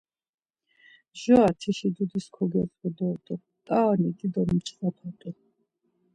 [1.11, 5.29] Mjora tişi dudis kogyogzu dort̆un, t̆aroni dido mçxvapa t̆u.